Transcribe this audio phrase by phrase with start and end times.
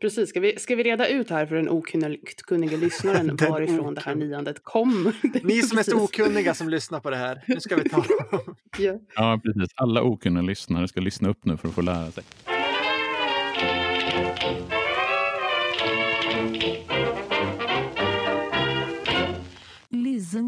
[0.00, 4.00] Precis, ska vi, ska vi reda ut här för den okunniga lyssnaren Den varifrån det
[4.00, 5.12] här niandet kom?
[5.42, 8.04] Ni som är så okunniga som lyssnar på det här, nu ska vi ta
[8.78, 8.94] Ja.
[9.14, 9.72] Ja, precis.
[9.74, 12.24] Alla okunniga lyssnare ska lyssna upp nu för att få lära sig.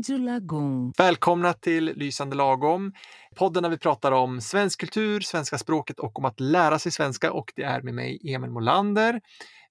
[0.02, 0.92] Lisande lagom.
[0.98, 2.92] Välkomna till Lysande lagom,
[3.34, 7.32] podden där vi pratar om svensk kultur, svenska språket och om att lära sig svenska.
[7.32, 9.20] Och det är med mig Emil Molander,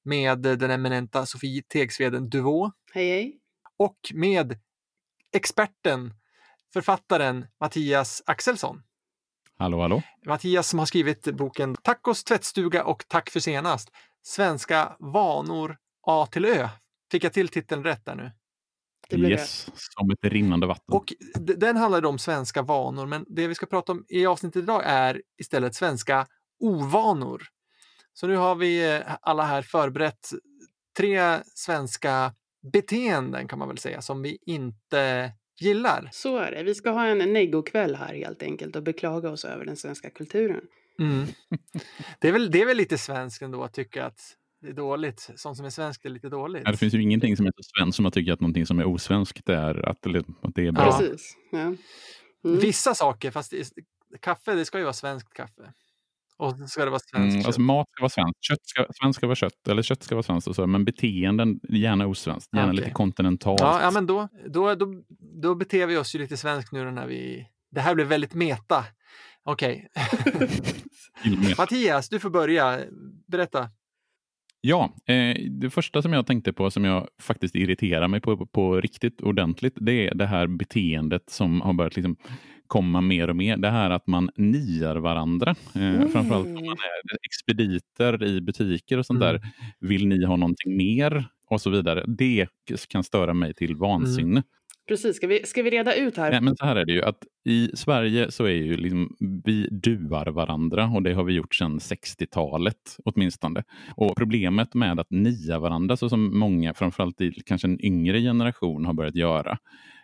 [0.04, 3.40] med den eminenta Sofie Tegsveden Duvå Hej, hej.
[3.78, 4.60] och med
[5.36, 6.14] experten,
[6.74, 8.84] författaren Mattias Axelsson.
[9.58, 10.02] Hallå, hallå.
[10.26, 13.90] Mattias som har skrivit boken Tacos tvättstuga och Tack för senast.
[14.22, 16.70] Svenska vanor A till Ö.
[17.12, 18.32] Fick jag till titeln rätt där nu?
[19.12, 20.96] Det blev Yes, som ett rinnande vatten.
[20.96, 24.82] Och den handlar om svenska vanor, men det vi ska prata om i avsnittet idag
[24.86, 26.28] är istället svenska
[26.60, 27.44] ovanor.
[28.14, 30.30] Så nu har vi eh, alla här förberett
[30.98, 32.34] tre svenska
[32.74, 36.10] beteenden kan man väl säga som vi inte gillar.
[36.12, 36.64] Så är det.
[36.64, 40.62] Vi ska ha en neggokväll här helt enkelt och beklaga oss över den svenska kulturen.
[41.00, 41.26] Mm.
[42.20, 44.20] Det, är väl, det är väl lite svenskt ändå att tycka att
[44.62, 45.30] det är dåligt.
[45.36, 46.62] Sånt som är svenskt är lite dåligt.
[46.66, 48.80] Ja, det finns ju ingenting som är så svenskt som att tycka att någonting som
[48.80, 50.06] är osvenskt är att,
[50.42, 50.86] att det är bra.
[50.86, 50.98] Ja.
[50.98, 51.38] Precis.
[51.52, 51.60] Ja.
[51.60, 51.78] Mm.
[52.60, 53.70] Vissa saker, fast det,
[54.22, 55.74] kaffe det ska ju vara svenskt kaffe.
[56.38, 59.28] Och ska det vara svenskt Mm, alltså mat ska vara svenskt, kött ska, svenskt ska
[59.28, 62.78] vara kött, eller kött ska vara svenskt, och så, men beteenden gärna osvenskt, gärna Okej.
[62.78, 63.60] lite kontinentalt.
[63.60, 65.04] Ja, ja men då, då, då,
[65.42, 67.48] då beter vi oss ju lite svenskt nu när vi...
[67.72, 68.86] Det här blir väldigt meta.
[69.44, 69.88] Okej.
[71.24, 71.54] Med.
[71.58, 72.80] Mattias, du får börja.
[73.28, 73.70] Berätta.
[74.62, 78.82] Ja, eh, det första som jag tänkte på som jag faktiskt irriterar mig på, på
[78.82, 82.16] riktigt ordentligt, det är det här beteendet som har börjat liksom
[82.68, 83.58] komma mer och mer.
[83.58, 85.56] Det här att man niar varandra.
[85.76, 86.10] Eh, Mm.
[86.10, 89.34] Framförallt om man är expediter i butiker och sånt Mm.
[89.34, 89.42] där.
[89.80, 91.26] Vill ni ha någonting mer?
[91.50, 92.04] Och så vidare.
[92.08, 92.48] Det
[92.90, 94.44] kan störa mig till vansinne.
[94.92, 96.32] Precis, ska vi, ska vi reda ut här?
[96.32, 99.68] Ja, men så här är det ju att i Sverige så är ju liksom, vi
[99.72, 103.64] duar varandra och det har vi gjort sedan 60-talet åtminstone.
[103.96, 108.86] Och problemet med att nia varandra så som många, framförallt i kanske en yngre generation
[108.86, 109.58] har börjat göra,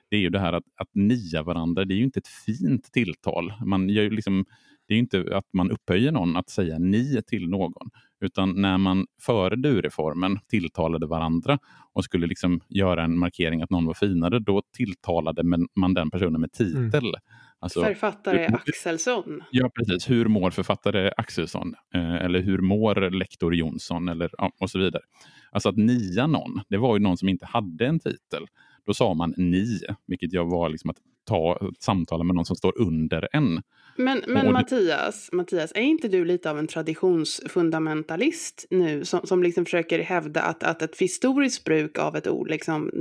[0.10, 2.92] det är ju det här att, att nia varandra, det är ju inte ett fint
[2.94, 3.54] tilltal.
[3.66, 4.46] Man gör ju liksom,
[4.88, 7.90] det är ju inte att man upphöjer någon att säga ni till någon,
[8.20, 11.60] utan när man före du-reformen tilltalade varandra
[11.94, 15.44] och skulle liksom göra en markering att någon var finare, då tilltalade
[15.76, 17.14] man- den personen med titel.
[17.60, 19.44] Alltså, Författare hur- Axelsson.
[19.52, 20.10] Ja, precis.
[20.10, 21.74] Hur mår författare Axelsson?
[21.94, 24.10] Eh, eller hur mår lektor Jonsson?
[24.10, 25.04] Eller, ja, och så vidare.
[25.52, 28.46] Alltså att nia någon, det var ju någon som inte hade en titel.
[28.86, 32.82] Då sa man ni, vilket jag var liksom att ta samtala med någon som står
[32.82, 33.62] under en.
[33.98, 39.66] Men, men Mattias, Mattias, är inte du lite av en traditionsfundamentalist nu som, som liksom
[39.66, 42.92] försöker hävda att, att ett historiskt bruk av ett ord liksom,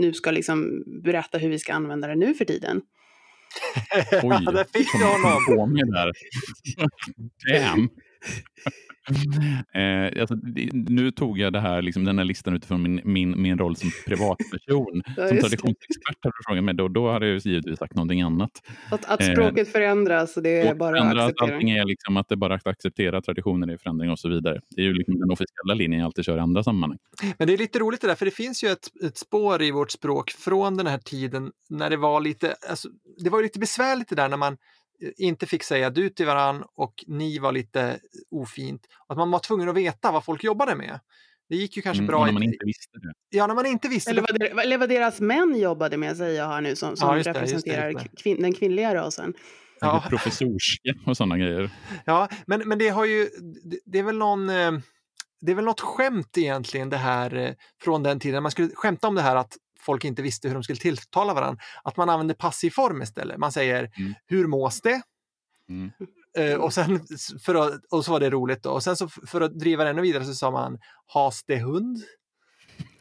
[0.00, 2.82] nu ska liksom berätta hur vi ska använda det nu för tiden?
[4.12, 5.44] Oj, Ja, där fick du honom.
[5.46, 6.12] på mig där.
[7.74, 7.88] Damn.
[9.74, 10.36] Eh, alltså,
[10.72, 13.90] nu tog jag det här, liksom, den här listan utifrån min, min, min roll som
[14.06, 15.02] privatperson.
[15.16, 18.50] Ja, som traditionsexpert hade du frågat mig, då, då hade jag givetvis sagt någonting annat.
[18.90, 21.54] Att, att Eh, språket förändras och det är bara att acceptera.
[21.54, 24.60] allting är liksom att det bara är att acceptera traditioner i förändring och så vidare.
[24.76, 26.98] Det är ju liksom den officiella linjen jag alltid kör i andra sammanhang.
[27.38, 29.70] Men det är lite roligt det där, för det finns ju ett, ett spår i
[29.70, 32.88] vårt språk från den här tiden när det var lite, alltså,
[33.24, 34.58] det var ju lite besvärligt det där när man eh,
[35.16, 38.00] inte fick säga du till varann och ni var lite
[38.30, 38.82] ofint.
[39.06, 41.00] Att man var tvungen att veta vad folk jobbade med.
[41.48, 43.12] Det gick ju kanske Mm, bra när man inte visste det.
[43.38, 44.10] Ja, när man inte visste.
[44.10, 47.08] Eller vad, det, eller vad deras män jobbade med, säger jag här nu, som, som
[47.08, 48.22] Ja, just det, just det, representerar just det.
[48.22, 49.34] kvin, den kvinnliga rasen.
[49.80, 50.04] Ja.
[50.08, 51.70] Professorska och sådana grejer.
[52.04, 53.28] Ja, men, men det har ju,
[53.64, 54.72] det, det är väl någon, eh,
[55.40, 58.42] det är väl något skämt egentligen det här eh, från den tiden.
[58.42, 59.56] Man skulle skämta om det här att
[59.88, 61.62] folk inte visste hur de skulle tilltala varandra.
[61.82, 63.38] Att man använder passiv form istället.
[63.38, 64.14] Man säger Mm.
[64.26, 65.02] hur mås det?
[65.68, 65.90] Mm.
[66.38, 67.00] Eh, och, sen,
[67.44, 68.70] för att, och så var det roligt då.
[68.70, 71.98] Och sen så för att driva det ännu vidare så sa man has det hund?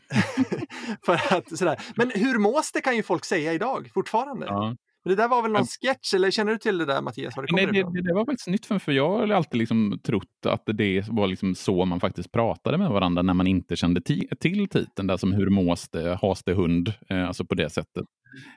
[1.05, 1.81] för att, sådär.
[1.95, 4.45] Men hur mås det kan ju folk säga idag fortfarande.
[4.45, 4.75] Ja.
[5.07, 5.89] Men det där var väl någon Ja.
[5.93, 7.37] sketch, eller känner du till det där Mattias?
[7.37, 9.57] Var det Nej, det, det, det var faktiskt nytt för mig, för jag har alltid
[9.59, 13.75] liksom trott att det var liksom så man faktiskt pratade med varandra när man inte
[13.75, 17.55] kände ti- till titeln, där som hur mås det, has det hund, eh, alltså på
[17.55, 18.05] det sättet.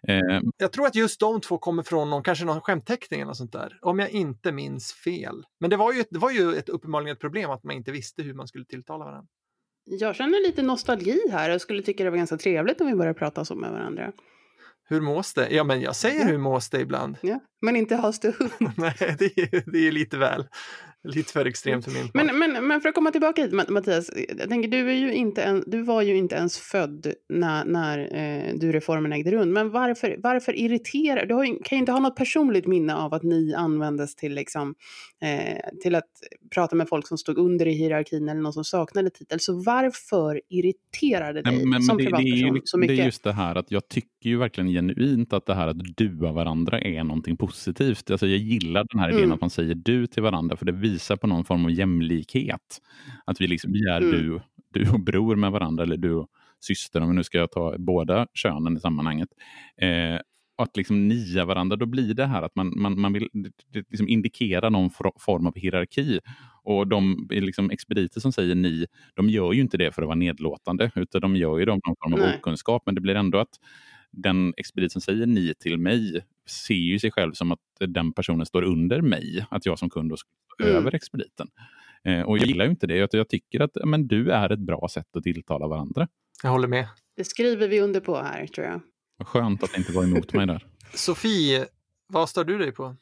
[0.08, 0.18] Eh,
[0.58, 3.78] Jag tror att just de två kommer från någon, kanske någon skämtteckning eller sånt där.
[3.82, 5.42] Om jag inte minns fel.
[5.60, 7.92] Men det var ju, ett, det var ju ett, uppenbarligen ett problem att man inte
[7.92, 9.26] visste hur man skulle tilltala varandra.
[9.84, 13.18] Jag känner lite nostalgi här och skulle tycka det var ganska trevligt om vi började
[13.18, 14.12] prata så med varandra.
[14.90, 15.48] Hur mås det?
[15.50, 17.16] Ja, men jag säger hur mås det ibland.
[17.20, 17.40] Ja.
[17.62, 18.34] Men inte has det.
[18.76, 20.44] Nej, det är, det är lite väl.
[21.04, 22.24] Lite för extremt för min part.
[22.24, 24.10] Men, men, men för att komma tillbaka hit, Mattias.
[24.38, 27.98] Jag tänker, du, är ju inte en, du var ju inte ens född när, när
[27.98, 29.52] eh, du reformen ägde rum.
[29.52, 31.26] Men varför, varför irriterar...
[31.26, 34.34] Du har ju, kan ju inte ha något personligt minne av att ni användes till,
[34.34, 34.74] liksom,
[35.22, 36.08] eh, till att
[36.54, 39.40] prata med folk som stod under i hierarkin eller någon som saknade titel.
[39.40, 42.80] Så varför irriterar det dig Nej, men, som det, det, är privatperson ju, så det
[42.80, 42.98] mycket?
[42.98, 46.32] är just det här att jag tycker ju verkligen genuint att det här att dua
[46.32, 48.10] varandra är någonting positivt.
[48.10, 49.32] Alltså jag gillar den här idén Mm.
[49.32, 52.80] att man säger du till varandra för det visar på någon form av jämlikhet.
[53.24, 54.10] Att vi liksom vi är Mm.
[54.10, 54.40] du,
[54.72, 56.28] du och bror med varandra eller du och
[56.60, 59.28] syster om vi nu ska ta båda könen i sammanhanget.
[59.82, 60.20] Eh,
[60.62, 63.28] att liksom nia varandra, då blir det här att man, man, man vill
[63.90, 66.20] liksom indikera någon for- form av hierarki.
[66.62, 70.16] Och de liksom expediter som säger ni, de gör ju inte det för att vara
[70.16, 72.36] nedlåtande, utan de gör ju det av någon form av Nej.
[72.38, 72.82] okunskap.
[72.86, 73.54] Men det blir ändå att
[74.10, 77.58] den expedit som säger ni till mig ser ju sig själv som att
[77.88, 80.76] den personen står under mig, att jag som kund då ska stå Mm.
[80.76, 81.48] över expediten.
[82.04, 84.58] Eh, och jag gillar ju inte det, utan jag tycker att men du är ett
[84.60, 86.08] bra sätt att tilltala varandra.
[86.42, 86.86] Jag håller med.
[87.16, 88.80] Det skriver vi under på här, tror jag.
[89.20, 90.66] Vad Skönt att inte vara emot mig där.
[90.94, 91.66] Sofie,
[92.06, 92.96] vad stör du dig på?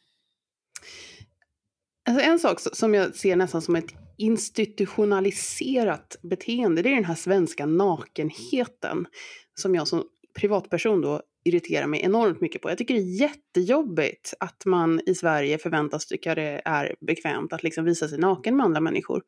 [2.08, 7.14] Alltså en sak som jag ser nästan som ett institutionaliserat beteende, det är den här
[7.14, 9.06] svenska nakenheten
[9.54, 10.04] som jag som
[10.34, 12.70] privatperson då irriterar mig enormt mycket på.
[12.70, 17.62] Jag tycker det är jättejobbigt att man i Sverige förväntas tycka det är bekvämt att
[17.62, 19.22] liksom visa sig naken med andra människor.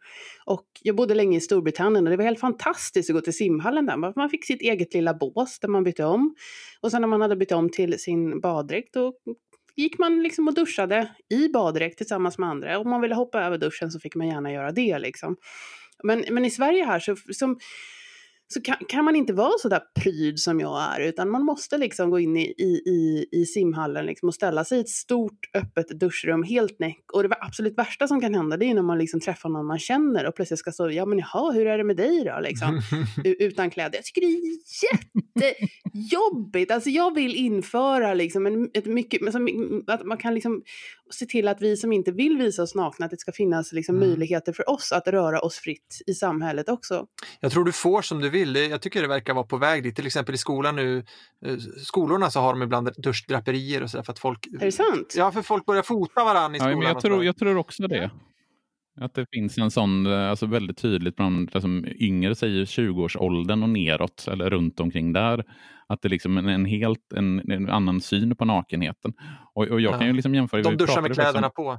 [0.46, 3.86] Och jag bodde länge i Storbritannien och det var helt fantastiskt att gå till simhallen
[3.86, 4.16] där.
[4.16, 6.34] Man fick sitt eget lilla bås där man bytte om.
[6.80, 9.12] Och sen när man hade bytt om till sin baddräkt då
[9.76, 12.78] gick man liksom och duschade i baddräkt tillsammans med andra.
[12.78, 14.98] Om man ville hoppa över duschen så fick man gärna göra det.
[14.98, 15.36] Liksom.
[16.02, 17.58] Men, men i Sverige här så, som,
[18.54, 21.78] så kan, kan man inte vara så där pryd som jag är, utan man måste
[21.78, 25.50] liksom gå in i, i, i, i simhallen liksom och ställa sig i ett stort
[25.54, 27.04] öppet duschrum helt näck.
[27.12, 29.78] Och det absolut värsta som kan hända det är när man liksom träffar någon man
[29.78, 32.40] känner och plötsligt ska stå, ja men jaha, hur är det med dig då?
[32.40, 32.80] Liksom
[33.24, 33.98] utan kläder.
[33.98, 34.40] Jag tycker det är
[35.44, 36.70] jättejobbigt.
[36.70, 39.20] Alltså jag vill införa liksom en, ett mycket,
[39.86, 40.62] att man kan liksom
[41.10, 43.96] se till att vi som inte vill visa oss nakna, att det ska finnas liksom
[43.96, 44.08] Mm.
[44.08, 47.06] möjligheter för oss att röra oss fritt i samhället också.
[47.40, 48.39] Jag tror du får som du vill.
[48.44, 49.96] Det- Jag tycker det verkar vara på väg dit.
[49.96, 50.98] Till exempel i skolan nu,
[51.46, 54.46] eh, skolorna så har de ibland duschdraperier och sådär för att folk...
[54.46, 55.14] Är det sant?
[55.16, 56.78] Ja, för folk börjar fota varandra i Ja, skolan.
[56.78, 58.10] men jag, tror, jag tror också det.
[59.00, 61.68] Att det finns en sån, eh, alltså väldigt tydligt bland alltså,
[62.00, 65.44] yngre säger 20-årsåldern och neråt, eller runt omkring där,
[65.86, 69.12] att det är liksom en, en helt en, en annan syn på nakenheten.
[69.54, 69.98] Och, och jag Ja.
[69.98, 70.62] kan ju liksom jämföra.
[70.62, 71.78] De duschar med kläderna på.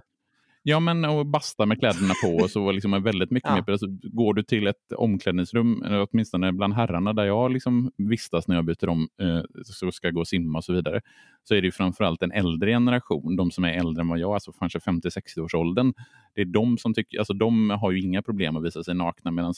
[0.64, 3.56] Ja, men och basta med kläderna på och så liksom är väldigt mycket Ja.
[3.56, 3.72] mer.
[3.72, 8.56] Alltså, går du till ett omklädningsrum, eller åtminstone bland herrarna där jag liksom vistas när
[8.56, 11.02] jag byter om, eh, så ska gå och simma och så vidare,
[11.44, 14.52] så är det framförallt en äldre generation, de som är äldre än vad jag, alltså
[14.52, 15.94] kanske 50-60-årsåldern.
[16.36, 19.32] Det är de som tycker, alltså de har ju inga problem att visa sig nakna
[19.32, 19.54] medan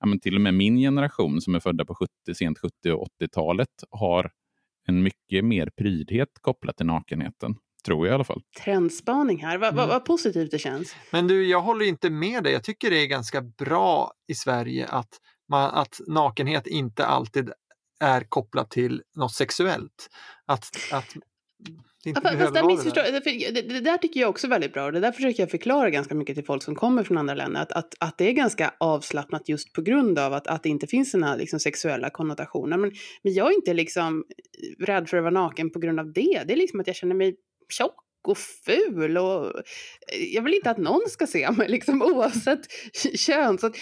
[0.00, 3.06] ja, men till och med min generation som är födda på 70, sent 70 och
[3.20, 4.30] 80-talet har
[4.86, 7.54] en mycket mer prydhet kopplat till nakenheten.
[7.86, 8.42] Tror jag i alla fall.
[8.64, 9.94] Trendspaning här, vad, vad, Mm.
[9.94, 10.96] vad positivt det känns.
[11.10, 12.52] Men du, jag håller inte med dig.
[12.52, 15.10] Jag tycker det är ganska bra i Sverige att,
[15.48, 17.50] man, att nakenhet inte alltid
[18.04, 20.08] är kopplat till något sexuellt.
[20.46, 21.16] Att, att
[22.04, 22.62] det inte Ja, fast, där
[23.12, 25.50] det det, det där tycker jag också är väldigt bra och det där försöker jag
[25.50, 27.60] förklara ganska mycket till folk som kommer från andra länder.
[27.60, 30.86] Att, att, att det är ganska avslappnat just på grund av att, att det inte
[30.86, 32.76] finns såna liksom sexuella konnotationer.
[32.76, 34.24] Men, men jag är inte liksom
[34.78, 36.42] rädd för att vara naken på grund av det.
[36.46, 37.36] Det är liksom att jag känner mig
[37.72, 37.94] tjock
[38.28, 39.52] och ful och
[40.32, 42.60] jag vill inte att någon ska se mig liksom oavsett
[43.14, 43.58] kön.
[43.58, 43.74] Så att,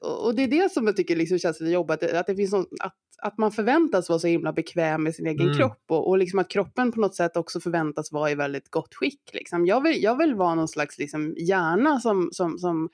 [0.00, 2.66] och det är det som jag tycker liksom känns lite jobbigt, att, det finns någon,
[2.80, 5.56] att, att man förväntas vara så himla bekväm med sin egen Mm.
[5.58, 8.94] kropp och, och liksom att kroppen på något sätt också förväntas vara i väldigt gott
[8.94, 9.20] skick.
[9.32, 9.66] Liksom.
[9.66, 12.88] Jag, vill, jag vill vara någon slags liksom, hjärna som, som, som,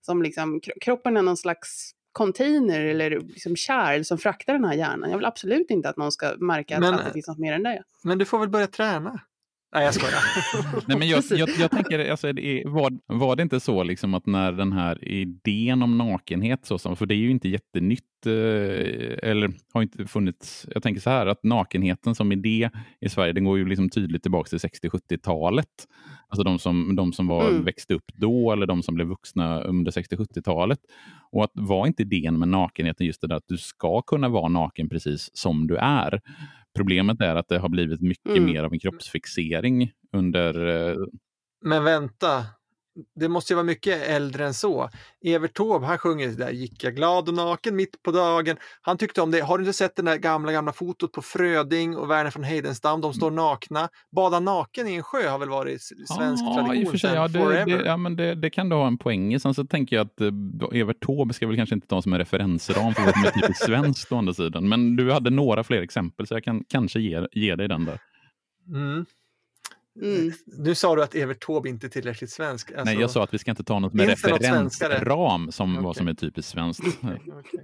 [0.00, 4.74] som liksom, kro- kroppen är någon slags container eller liksom kärl som fraktar den här
[4.74, 5.10] hjärnan.
[5.10, 7.62] Jag vill absolut inte att någon ska märka Men- att det finns något mer än
[7.62, 7.82] det.
[8.04, 9.20] Men du får väl börja träna?
[9.74, 10.20] Nej, jag skojar.
[10.88, 14.14] Nej, men jag, jag, jag tänker, alltså, det är, var, var det inte så liksom
[14.14, 18.26] att när den här idén om nakenhet, så som, för det är ju inte jättenytt,
[18.26, 18.32] eh,
[19.30, 22.70] eller har inte funnits, jag tänker så här att nakenheten som idé
[23.00, 25.68] i Sverige, den går ju liksom tydligt tillbaka till 60-70-talet.
[26.28, 27.64] Alltså de som, de som var, Mm.
[27.64, 30.78] växte upp då eller de som blev vuxna under 60-70-talet.
[31.32, 34.48] Och att var inte idén med nakenheten just det där att du ska kunna vara
[34.48, 36.20] naken precis som du är.
[36.76, 38.44] Problemet är att det har blivit mycket Mm.
[38.44, 40.66] mer av en kroppsfixering under...
[40.90, 40.96] eh,
[41.64, 42.44] Men vänta,
[43.14, 44.88] det måste ju vara mycket äldre än så.
[45.24, 48.56] Evert Taube, han sjunger där gick jag glad och naken mitt på dagen.
[48.80, 49.40] Han tyckte om det.
[49.40, 53.00] Har du inte sett det där gamla, gamla fotot på Fröding och Verner von Heidenstam?
[53.00, 53.88] De står nakna.
[54.16, 57.14] Bada naken i en sjö har väl varit svensk ah, tradition i och för sig,
[57.14, 59.40] ja, det, det, ja, men det, det kan du ha en poäng i.
[59.40, 62.18] Sen så tänker jag att eh, Evert Taube ska väl kanske inte ta som en
[62.18, 64.68] referensram för vad som är typiskt svenskt å andra sidan.
[64.68, 67.98] Men du hade några fler exempel så jag kan kanske ge, ge dig den där.
[68.68, 69.06] Mm.
[70.02, 70.32] Mm.
[70.46, 72.70] Nu sa du att Evert Taube inte är tillräckligt svensk.
[72.70, 72.84] Alltså...
[72.84, 75.84] Nej, jag sa att vi ska inte ta något med referensram som okay.
[75.84, 76.80] vad som är typiskt svenskt.
[77.26, 77.60] okay.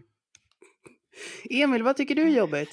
[1.50, 2.70] Emil, vad tycker du är jobbigt?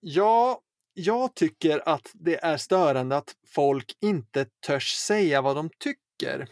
[0.00, 0.60] Ja,
[0.94, 6.48] jag tycker att det är störande att folk inte törs säga vad de tycker.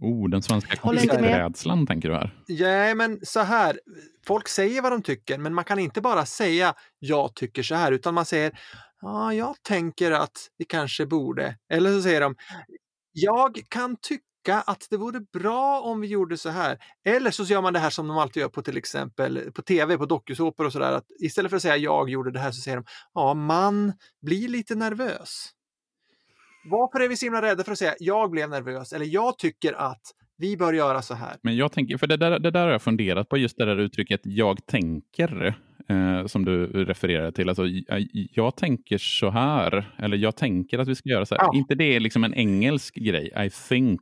[0.00, 2.34] Oh, den svenska konflikträdslan tänker du här?
[2.46, 3.80] Ja, men så här.
[4.26, 7.92] Folk säger vad de tycker, men man kan inte bara säga jag tycker så här,
[7.92, 8.52] utan man säger
[9.00, 11.56] ja, jag tänker att vi kanske borde.
[11.72, 12.36] Eller så säger de,
[13.12, 16.78] jag kan tycka att det vore bra om vi gjorde så här.
[17.04, 19.98] Eller så gör man det här som de alltid gör på till exempel på tv,
[19.98, 21.00] på dokusåpor och sådär.
[21.22, 23.92] istället för att säga jag gjorde det här så säger de, ja, man
[24.22, 25.50] blir lite nervös.
[26.70, 29.72] Varför är vi så himla rädda för att säga jag blev nervös eller jag tycker
[29.72, 30.02] att
[30.38, 31.36] vi bör göra så här?
[31.42, 33.80] Men jag tänker, för det där, det där har jag funderat på, just det där
[33.80, 35.54] uttrycket jag tänker
[35.88, 37.48] eh, som du refererar till.
[37.48, 41.42] Alltså, jag, jag, tänker så här, eller jag tänker att vi ska göra så här.
[41.42, 41.50] Ja.
[41.54, 43.32] inte det är liksom en engelsk grej?
[43.46, 44.00] I think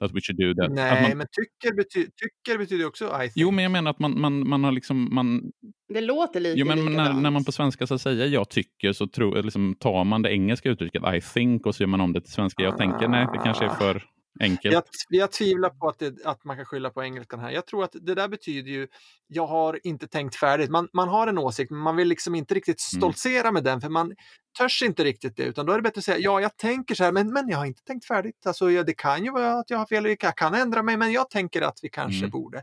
[0.00, 0.72] that we should do that.
[0.72, 3.32] Nej, man, men tycker, bety tycker betyder också I think.
[3.34, 5.14] Jo, men jag menar att man, man, man har liksom...
[5.14, 5.52] Man,
[5.88, 9.06] det låter lite jo, men när, när, man på svenska så säger jag tycker så
[9.06, 12.20] tro, liksom, tar man det engelska uttrycket I think och så gör man om det
[12.20, 12.62] till svenska.
[12.62, 14.02] Jag tänker, nej, det kanske är för
[14.40, 14.74] enkelt.
[14.74, 17.50] Jag, jag tvivlar på att, det, att man kan skylla på engelskan här.
[17.50, 18.88] Jag tror att det där betyder ju,
[19.26, 20.70] jag har inte tänkt färdigt.
[20.70, 23.00] Man, man har en åsikt, men man vill liksom inte riktigt mm.
[23.00, 23.54] stoltsera mm.
[23.54, 24.14] med den, för man
[24.58, 27.04] törs inte riktigt det, utan då är det bättre att säga, ja, jag tänker så
[27.04, 28.46] här, men, men jag har inte tänkt färdigt.
[28.46, 31.12] Alltså, ja, det kan ju vara att jag har fel, jag kan ändra mig, men
[31.12, 32.30] jag tänker att vi kanske mm.
[32.30, 32.62] borde.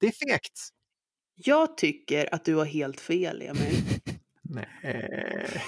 [0.00, 0.68] Det är fegt.
[1.34, 3.82] Jag tycker att du har helt fel, Emil.
[4.56, 5.60] Nej.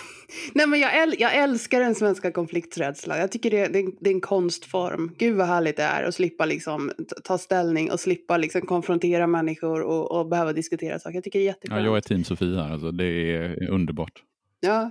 [0.55, 3.19] Nej, men jag, äl jag älskar den svenska konflikträdslan.
[3.19, 5.15] Jag tycker det, det, det, är en konstform.
[5.19, 6.93] Gud vad härligt det är att slippa liksom,
[7.25, 11.15] ta ställning och slippa liksom, konfrontera människor och, och behöva diskutera saker.
[11.15, 11.81] Jag tycker det är jätteskönt.
[11.81, 12.73] Ja, jag är team Sofia här.
[12.73, 14.23] Alltså, det är underbart.
[14.61, 14.91] Ja.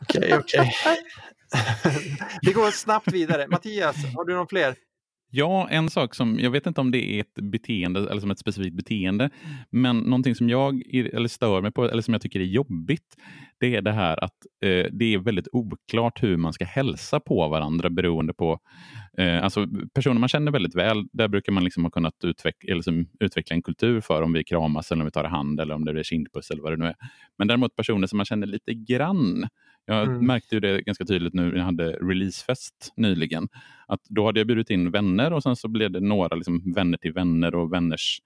[0.00, 0.72] Okej, okej.
[2.42, 3.46] Vi går snabbt vidare.
[3.48, 4.74] Mattias, har du någon fler?
[5.30, 8.38] Ja, en sak som, jag vet inte om det är ett beteende eller som ett
[8.38, 9.30] specifikt beteende,
[9.70, 13.16] men någonting som jag eller stör mig på eller som jag tycker är jobbigt,
[13.60, 17.48] det är det här att eh, det är väldigt oklart hur man ska hälsa på
[17.48, 18.58] varandra beroende på,
[19.18, 23.06] eh, alltså personer man känner väldigt väl, där brukar man liksom ha kunnat utveckla, liksom,
[23.20, 25.92] utveckla en kultur för om vi kramas eller om vi tar hand eller om det
[25.92, 26.96] blir kindpuss eller vad det nu är.
[27.38, 29.48] Men däremot personer som man känner lite grann,
[29.88, 30.26] jag mm.
[30.26, 33.48] märkte ju det ganska tydligt nu när jag hade releasefest nyligen.
[33.86, 36.98] Att då hade jag bjudit in vänner och sen så blev det några liksom vänner
[36.98, 38.22] till vänner och vänners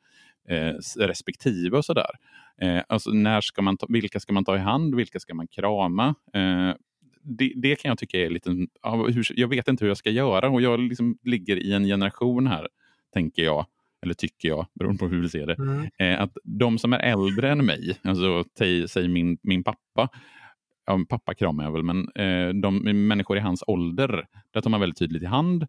[0.48, 2.10] eh, respektive och sådär.
[2.60, 4.94] Eh, alltså när ska man ta, vilka ska man ta i hand?
[4.94, 6.14] Vilka ska man krama?
[6.34, 6.74] Eh,
[7.22, 8.66] det, det, kan jag tycka är lite...
[9.34, 12.68] Jag vet inte hur jag ska göra och jag liksom ligger i en generation här,
[13.12, 13.66] tänker jag
[14.02, 15.88] eller tycker jag, beroende på hur vi ser det, mm.
[15.98, 18.44] eh, att de som är äldre än mig, alltså
[18.88, 20.08] säg min, min pappa,
[20.86, 24.80] ja, pappa kramar jag väl, men eh, de människor i hans ålder, där tar man
[24.80, 25.66] väldigt tydligt i hand.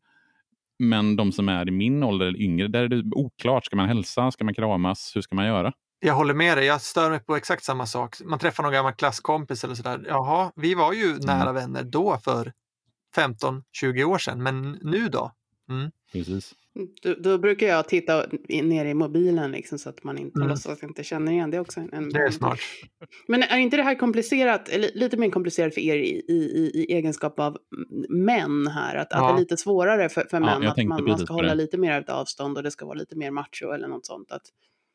[0.79, 3.65] Men de som är i min ålder eller yngre, där är det oklart.
[3.65, 4.31] Ska man hälsa?
[4.31, 5.11] Ska man kramas?
[5.15, 5.73] Hur ska man göra?
[5.99, 6.65] Jag håller med dig.
[6.65, 8.15] Jag stör mig på exakt samma sak.
[8.25, 10.05] Man träffar någon gammal klasskompis eller sådär.
[10.07, 11.19] Jaha, vi var ju mm.
[11.25, 12.53] nära vänner då för
[13.15, 15.31] 15-20 år sedan, men nu då?
[15.69, 15.91] Mm.
[16.11, 16.53] Precis.
[17.01, 20.49] Då, då, brukar jag titta ner i mobilen liksom, så att man inte mm.
[20.49, 21.51] låtsas inte känner igen.
[21.51, 22.59] Det också en, Det är smart.
[23.27, 27.39] Men är inte det här komplicerat, lite mer komplicerat för er i, i, i egenskap
[27.39, 27.57] av
[28.09, 28.95] män här?
[28.95, 29.17] Att, ja.
[29.17, 32.09] att det är lite svårare för, för män att man, man ska hålla lite mer
[32.09, 34.31] avstånd och det ska vara lite mer macho eller något sånt.
[34.31, 34.43] Att,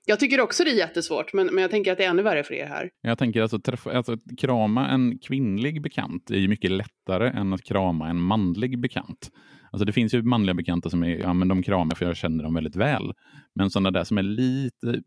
[0.07, 2.45] jag tycker också det är jättesvårt, men, men jag tänker att det är ännu värre
[2.45, 2.91] för er här.
[3.01, 7.63] Jag tänker alltså, träffa, alltså krama en kvinnlig bekant är ju mycket lättare än att
[7.63, 9.31] krama en manlig bekant.
[9.71, 12.45] Alltså det finns ju manliga bekanta som är, ja men de kramar för jag känner
[12.45, 13.13] dem väldigt väl.
[13.55, 15.03] Men sådana där som är lite,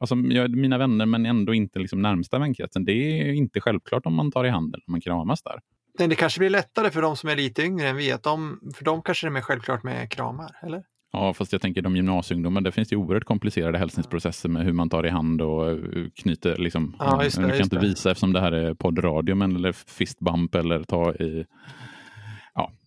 [0.00, 4.14] alltså jag, mina vänner men ändå inte liksom närmsta vänkretsen, det är inte självklart om
[4.14, 5.60] man tar i handen, om man kramas där.
[5.98, 8.60] Nej, det kanske blir lättare för de som är lite yngre än vi, att de,
[8.74, 10.82] för de kanske det är mer självklart med kramar, eller?
[11.12, 14.90] Ja, fast jag tänker de gymnasieungdomar, där finns det oerhört komplicerade hälsningsprocesser med hur man
[14.90, 15.78] tar i hand och eh,
[16.14, 16.56] knyter.
[16.56, 17.82] Liksom, ja, det, du kan inte det.
[17.82, 21.46] visa eftersom det här är poddradio, men eller fistbump eller ta i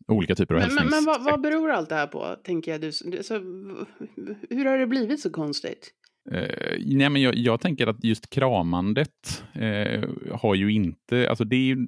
[0.08, 2.82] olika typer av Men, men, men vad, vad beror allt det här på, tänker jag?
[2.82, 3.34] Du, så,
[4.50, 5.92] hur har det blivit så konstigt?
[6.32, 11.56] Uh, nej, men jag, jag, tänker att just kramandet uh, har ju inte, alltså det
[11.56, 11.88] är ju,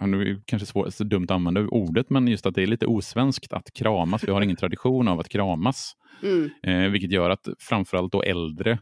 [0.00, 2.62] ja, nu är det kanske svårt, så dumt att använda ordet, men just att det
[2.62, 4.24] är lite osvenskt att kramas.
[4.24, 5.92] Vi har ingen tradition av att kramas.
[6.22, 6.50] Mm.
[6.62, 8.78] Eh, vilket gör att framförallt då äldre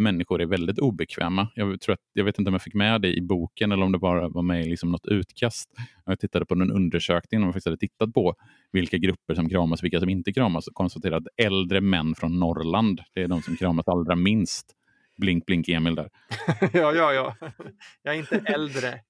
[0.00, 1.48] människor är väldigt obekväma.
[1.54, 3.92] Jag, tror att, jag vet inte om jag fick med det i boken eller om
[3.92, 5.70] det bara var med i liksom något utkast.
[6.06, 8.34] Jag tittade på en undersökning och man faktiskt hade tittat på
[8.72, 12.38] vilka grupper som kramas och vilka som inte kramas och konstaterade att äldre män från
[12.38, 14.76] Norrland, det är de som kramas allra minst.
[15.16, 16.10] Blink, blink, Emil där.
[16.72, 17.36] ja, ja, ja.
[18.02, 19.00] Jag är inte äldre.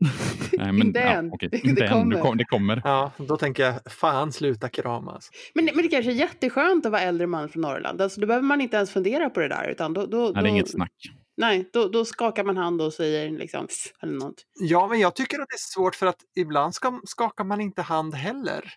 [0.00, 1.32] Nej, men, Inte än.
[1.32, 1.92] okej, Det inte än.
[1.92, 2.16] kommer.
[2.16, 2.82] Det, kom, det kommer.
[2.84, 5.30] Ja, då tänker jag fan sluta kramas.
[5.54, 8.00] Men, men det kanske är jätteskönt att vara äldre man från Norrland.
[8.00, 9.68] Alltså, då behöver man inte ens fundera på det där.
[9.68, 10.92] Utan då, då, Nej, det är då, inget snack.
[11.36, 13.66] Nej, då, då skakar man hand och säger liksom
[14.02, 14.46] eller något.
[14.60, 17.82] Ja, men jag tycker att det är svårt för att ibland ska, skakar man inte
[17.82, 18.72] hand heller.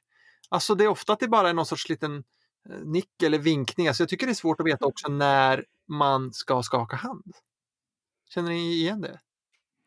[0.50, 2.24] Alltså det är ofta att det bara är någon sorts liten
[2.70, 3.88] eh, nick eller vinkning.
[3.88, 7.36] Alltså jag tycker det är svårt att veta också när man ska skaka hand.
[8.30, 9.20] Känner ni igen det?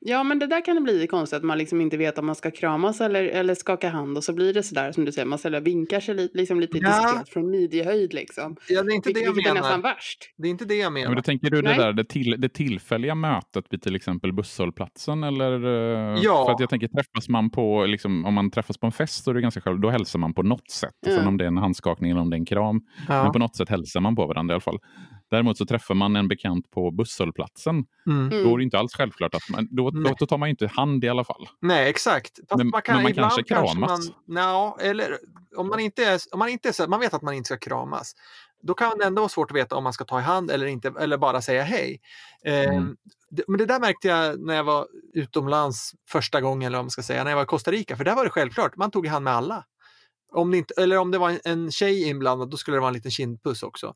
[0.01, 2.35] Ja, men det där kan det bli konstigt att man liksom inte vet om man
[2.35, 5.39] ska kramas eller, eller skaka hand och så blir det sådär som du säger, man
[5.39, 6.89] ställer vinkar sig lite, liksom lite Ja.
[7.03, 8.57] diskret från midjehöjd liksom.
[8.69, 9.95] Ja, det är inte det Vilket, jag vilket är nästan menar.
[9.95, 10.19] värst.
[10.37, 11.17] Det är inte det jag Ja, men menar.
[11.17, 11.79] då tänker du det Nej.
[11.79, 15.25] där det, till, det tillfälliga mötet vid till exempel busshållplatsen?
[15.25, 16.45] Eller, eh, Ja.
[16.47, 19.31] För att jag tänker träffas man på, liksom, om man träffas på en fest så
[19.31, 21.07] är det ganska själv, då hälsar man på något sätt.
[21.07, 21.19] Mm.
[21.19, 22.81] Sen om det är en handskakning eller om det är en kram.
[23.09, 23.33] Men Ja.
[23.33, 24.79] på något sätt hälsar man på varandra i alla fall.
[25.31, 27.85] Däremot så träffar man en bekant på busshållplatsen.
[28.07, 28.29] Mm.
[28.45, 30.67] Då är det inte alls självklart att man, då, då, då tar man ju inte
[30.67, 31.49] hand i alla fall.
[31.61, 32.39] Nej, exakt.
[32.49, 33.75] Fast Men- man kan, men man kanske kramas.
[33.77, 35.19] man, Nja, eller
[35.57, 37.57] om man inte är, om man inte är så, man vet att man inte ska
[37.59, 38.13] kramas.
[38.63, 40.67] Då kan det ändå vara svårt att veta om man ska ta i hand eller
[40.67, 42.01] inte, eller bara säga hej.
[42.45, 42.97] Eh, Mm.
[43.31, 46.91] det, men det där märkte jag när jag var utomlands första gången, eller vad man
[46.91, 49.07] ska säga, när jag var i Costa Rica, för där var det självklart, man tog
[49.07, 49.65] i hand med alla.
[50.33, 52.89] Om det inte, eller om det var en, en tjej inblandad, då skulle det vara
[52.89, 53.95] en liten kindpuss också.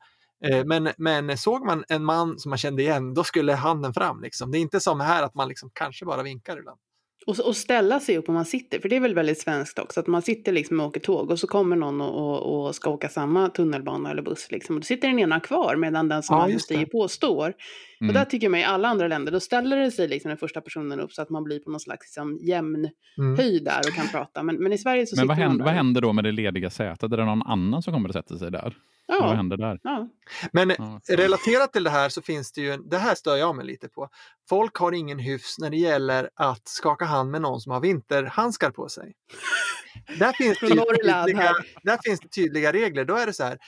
[0.51, 4.21] Eh, Men, men såg man en man som man kände igen, då skulle handen fram.
[4.23, 4.51] Liksom.
[4.51, 6.79] Det är inte som här att man liksom kanske bara vinkar ibland.
[7.27, 10.01] Och, och ställa sig upp om man sitter, för det är väl väldigt svenskt också,
[10.01, 12.91] att man sitter liksom och åker tåg och så kommer någon och, och, och ska
[12.91, 14.77] åka samma tunnelbana eller buss liksom.
[14.77, 17.49] Och då sitter den ena kvar medan den som Ja, man stiger på står.
[17.49, 17.55] Och
[18.03, 18.15] Mm.
[18.15, 21.01] där tycker man i alla andra länder, då ställer det sig liksom den första personen
[21.01, 23.37] upp så att man blir på någon slags liksom, jämn Mm.
[23.37, 24.43] höjd där och kan prata.
[24.43, 25.71] Men, men i Sverige så Men vad sitter man händer, där.
[25.73, 27.13] vad händer då med det lediga sätet?
[27.13, 28.75] Är det någon annan som kommer att sätta sig där?
[29.13, 29.81] Eller Vad Ja, händer där?
[29.83, 30.09] ja.
[30.53, 31.01] Men Ja.
[31.09, 34.09] relaterat till det här så finns det ju, det här stör jag mig lite på.
[34.49, 38.71] Folk har ingen hyfs när det gäller att skaka hand med någon som har vinterhandskar
[38.71, 39.13] på sig.
[40.19, 43.05] Där finns, det tydliga, där finns det tydliga regler.
[43.05, 43.59] Då är det så här,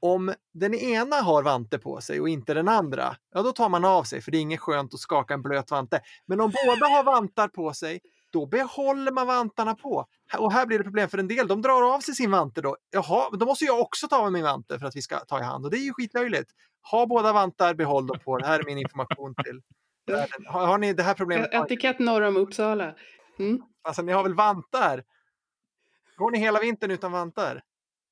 [0.00, 3.84] om den ena har vante på sig och inte den andra, ja då tar man
[3.84, 6.00] av sig för det är inget skönt att skaka en blöt vante.
[6.26, 8.00] Men om båda har vantar på sig,
[8.32, 10.06] då behåller man vantarna på.
[10.38, 12.76] Och här blir det problem för en del, de drar av sig sin vante då.
[12.90, 15.40] Jaha, men då måste jag också ta av min vante för att vi ska ta
[15.40, 16.50] i hand och det är ju skitlöjligt.
[16.90, 18.38] Ha båda vantar, behåll dem på.
[18.38, 19.60] Det här är min information till
[20.06, 20.46] världen.
[20.46, 21.50] Har, har ni det här problemet?
[21.52, 22.94] Etikett norr om Uppsala.
[23.38, 23.62] Mm.
[23.82, 25.02] Alltså ni har väl vantar?
[26.16, 27.62] Går ni hela vintern utan vantar?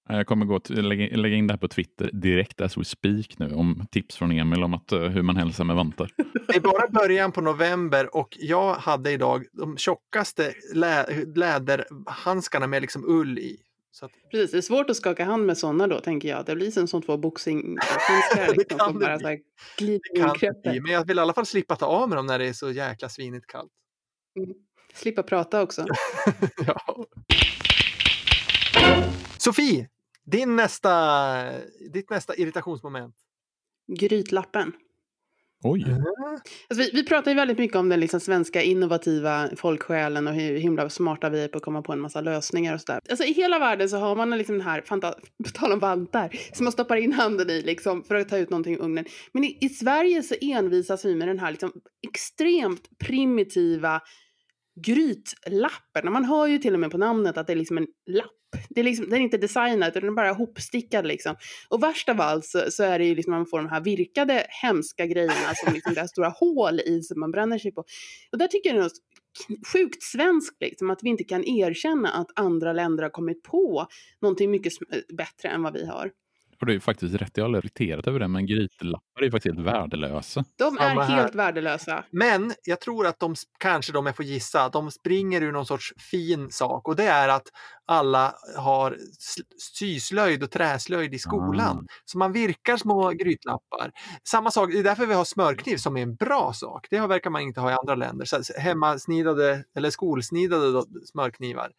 [0.09, 2.85] Ja, Jag kommer gå till, lägga, lägga in det här på Twitter direkt as we
[2.85, 6.11] speak nu om tips från Emil om att, eh, hur man hälsar med vantar.
[6.47, 12.83] Det är bara början på november och jag hade idag de tjockaste lä läderhandskarna med
[12.83, 13.57] liksom ull i.
[13.91, 16.47] Så att, Precis, det är svårt att skaka hand med sådana då, tänker jag.
[16.47, 19.39] Det blir som, som två boxinghandskar Det liksom, kan som det bara så här
[19.79, 22.27] det kan det bli, men jag vill i alla fall slippa ta av mig dem
[22.27, 23.73] när det är så jäkla svinigt kallt.
[24.95, 25.87] Slippa prata också.
[26.67, 27.07] ja.
[29.39, 29.89] Sofie,
[30.25, 30.93] din nästa,
[31.93, 33.15] ditt nästa irritationsmoment.
[33.99, 34.73] Grytlappen.
[35.63, 35.85] Oj,
[36.69, 40.59] Alltså vi, vi pratar ju väldigt mycket om den liksom svenska innovativa folksjälen och hur
[40.59, 43.01] himla smarta vi är på att komma på en massa lösningar och sådär.
[43.11, 44.81] Alltså i hela världen så har man liksom den här,
[45.45, 48.51] på tal om vantar, som man stoppar in handen i liksom för att ta ut
[48.51, 49.05] någonting ur ugnen.
[49.33, 51.73] Men i, i Sverige så envisas vi med den här liksom
[52.09, 54.01] extremt primitiva
[54.81, 56.13] grytlappen.
[56.13, 58.31] Man hör ju till och med på namnet att det är liksom en lapp.
[58.69, 61.37] Det är liksom, den är inte designad utan den är bara hopstickad liksom.
[61.69, 64.47] Och värst av allt så, så är det ju liksom man får de här virkade
[64.63, 67.85] hemska grejerna som liksom det här stora hål i som man bränner sig på.
[68.33, 68.93] Och där tycker jag det är något
[69.73, 73.87] sjukt svenskt liksom att vi inte kan erkänna att andra länder har kommit på
[74.23, 74.73] någonting mycket
[75.17, 76.11] bättre än vad vi har
[76.65, 77.37] och det är faktiskt rätt.
[77.37, 80.45] Jag har irriterat över det, men grytlappar är faktiskt helt värdelösa.
[80.59, 81.17] De Samma är här.
[81.17, 82.05] helt värdelösa.
[82.11, 85.93] Men jag tror att de, kanske de jag får gissa, de springer ur någon sorts
[86.11, 87.47] fin sak och det är att
[87.87, 88.97] alla har
[89.75, 91.77] syslöjd och träslöjd i skolan.
[91.77, 91.93] Ah.
[92.05, 93.91] Så man virkar små grytlappar.
[94.29, 96.87] Samma sak, det är därför vi har smörkniv som är en bra sak.
[96.91, 98.25] Det verkar man inte ha i andra länder.
[98.25, 101.71] Så hemmasnidade eller skolsnidade då, smörknivar.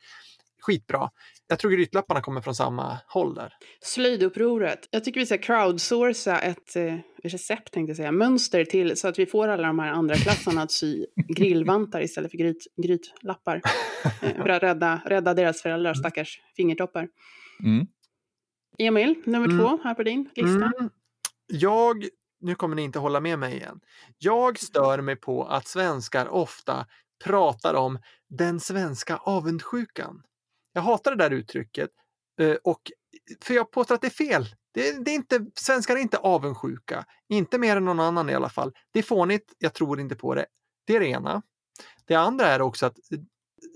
[0.61, 1.09] Skitbra.
[1.47, 3.53] Jag tror grytlapparna kommer från samma håll där.
[3.81, 4.87] Slöjdupproret.
[4.91, 9.19] Jag tycker vi ska crowdsourca ett eh, recept, tänkte jag säga, mönster till så att
[9.19, 13.61] vi får alla de här andra klassarna att sy grillvantar istället för gryt, grytlappar.
[14.21, 17.07] Eh, för att rädda, rädda deras föräldrar, stackars fingertoppar.
[17.63, 17.87] Mm.
[18.77, 19.59] Emil, nummer Mm.
[19.59, 20.71] två här på din lista.
[20.79, 20.89] Mm.
[21.47, 22.05] Jag,
[22.41, 23.79] nu kommer ni inte hålla med mig igen.
[24.17, 26.85] Jag stör mig på att svenskar ofta
[27.23, 30.21] pratar om den svenska avundsjukan.
[30.75, 31.89] Jag hatar det där uttrycket.
[32.41, 32.91] eh, Och,
[33.41, 34.45] för jag påstår att det är fel.
[34.73, 37.05] Det, det är inte, svenskar är inte avundsjuka.
[37.29, 38.71] Inte mer än någon annan i alla fall.
[38.93, 40.45] Det är fånigt, jag tror inte på det.
[40.87, 41.41] Det är det ena.
[42.07, 42.97] Det andra är också att,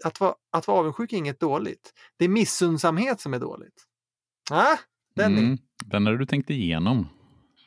[0.04, 1.94] att, vara, att vara avundsjuk är inget dåligt.
[2.18, 3.86] Det är missundsamhet som är dåligt.
[4.52, 4.78] Ah,
[5.16, 5.40] den är.
[5.40, 5.58] Mm.
[5.86, 7.08] Den har du tänkt igenom.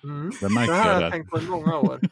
[0.04, 0.30] Mm.
[0.40, 2.00] Det Det märker här har jag tänkt på i många år.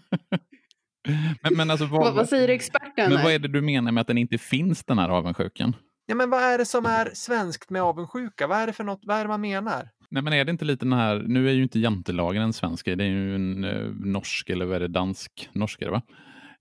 [1.42, 3.12] Men, men, alltså, Vad, vad, vad säger experten?
[3.12, 5.76] men vad är det du menar med att den inte finns, den här avundsjukan?
[6.10, 8.46] Ja, men vad är det som är svenskt med avundsjuka?
[8.46, 9.00] Vad är det för något?
[9.02, 9.88] Vad är det man menar?
[10.08, 12.84] Nej, men är det inte lite den här, nu är ju inte jantelagen en svensk
[12.84, 16.02] det är ju en eh, norsk eller vad är det, dansk, norsk är det va?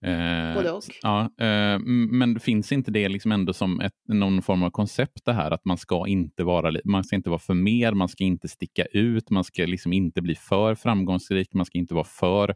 [0.02, 0.84] Eh, Både och.
[1.02, 1.80] Ja, eh,
[2.12, 5.66] men finns inte det liksom ändå som ett, någon form av koncept det här att
[5.66, 9.30] man ska inte vara, man ska inte vara för mer, man ska inte sticka ut,
[9.30, 12.56] man ska liksom inte bli för framgångsrik, man ska inte vara för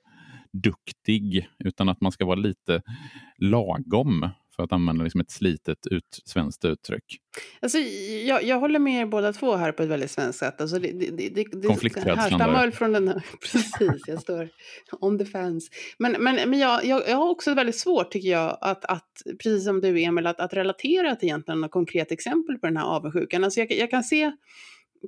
[0.63, 2.81] duktig, utan att man ska vara lite
[3.37, 7.19] lagom för att använda liksom ett slitet ut, svenskt uttryck.
[7.59, 7.77] Alltså,
[8.27, 10.61] jag, jag håller med er båda två här på ett väldigt svenskt sätt.
[10.61, 11.69] Alltså, det, det, det, det,
[12.15, 13.23] härstammar från den här...
[13.41, 14.49] Precis, jag står
[14.91, 15.71] on the fence.
[15.97, 19.63] Men, men, men jag, jag, jag har också väldigt svårt, tycker jag, att, att precis
[19.63, 23.43] som du Emil, att, att relatera till egentligen något konkret exempel på den här avundsjukan.
[23.43, 24.31] Alltså, jag, jag kan se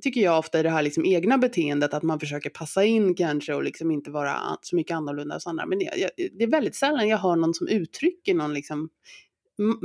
[0.02, 3.54] tycker jag ofta i det här liksom egna beteendet att man försöker passa in kanske
[3.54, 5.66] och liksom inte vara så mycket annorlunda som andra.
[5.66, 8.88] Men det, jag, det är väldigt sällan jag hör någon som uttrycker någon liksom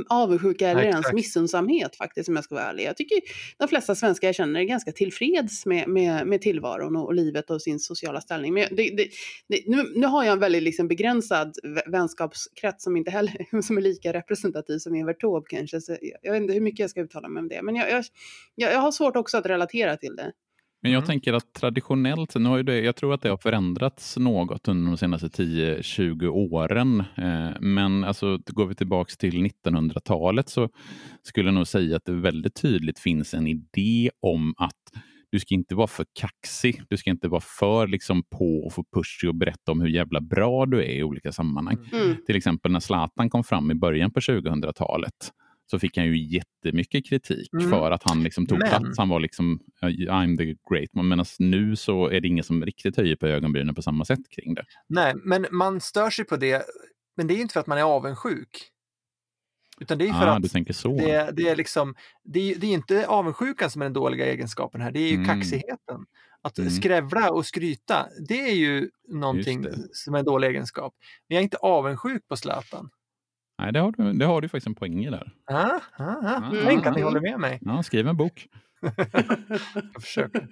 [0.08, 1.14] avundsjuka eller Ja, ens exakt.
[1.14, 2.84] missunnsamhet faktiskt om jag ska vara ärlig.
[2.84, 3.18] Jag tycker
[3.58, 7.50] de flesta svenskar jag känner är ganska tillfreds med, med, med tillvaron och, och livet
[7.50, 8.54] och sin sociala ställning.
[8.54, 9.08] Men det, det,
[9.48, 13.76] det, nu, nu har jag en väldigt liksom begränsad vä- vänskapskrets som inte heller som
[13.76, 15.80] är lika representativ som Evert Taube kanske.
[15.80, 17.62] Så jag, jag vet inte hur mycket jag ska uttala mig om det.
[17.62, 18.04] Men jag, jag,
[18.72, 20.32] jag har svårt också att relatera till det.
[20.82, 21.06] Men jag Mm.
[21.06, 24.96] tänker att traditionellt, nu har det, jag tror att det har förändrats något under de
[24.96, 27.00] senaste 10-20 åren.
[27.16, 30.68] Eh, men alltså, går vi tillbaks till 1900-talet så
[31.22, 34.72] skulle jag nog säga att det väldigt tydligt finns en idé om att
[35.30, 38.84] du ska inte vara för kaxig, du ska inte vara för liksom, på och få
[38.94, 41.78] pushy och berätta om hur jävla bra du är i olika sammanhang.
[41.92, 42.16] Mm.
[42.26, 45.32] Till exempel när Zlatan kom fram i början på 2000-talet
[45.72, 47.70] så fick han ju jättemycket kritik Mm.
[47.70, 48.98] för att han liksom tog Men- plats.
[48.98, 51.08] Han var liksom I'm the great man.
[51.08, 54.54] Medan nu så är det ingen som riktigt höjer på ögonbrynen på samma sätt kring
[54.54, 54.64] det.
[54.88, 56.62] Nej, men man stör sig på det.
[57.16, 58.68] Men det är inte för att man är avundsjuk.
[59.80, 63.06] Utan det är för Ah, att det, det är liksom, det är, det är inte
[63.06, 65.26] avundsjukan som är den dåliga egenskapen här, det är ju Mm.
[65.26, 66.04] kaxigheten.
[66.42, 66.70] Att Mm.
[66.70, 70.94] skrävla och skryta, det är ju någonting som är en dålig egenskap.
[71.28, 72.90] Men jag är inte avundsjuk på Zlatan.
[73.62, 75.32] Nej, det har, du, det har du faktiskt en poäng i där.
[75.50, 76.36] Ah, ah, ah.
[76.52, 76.64] Mm.
[76.64, 77.04] Tänk att ni Mm.
[77.14, 77.58] håller med mig.
[77.62, 78.46] Ja, skriv en bok.
[79.94, 80.48] Jag försöker.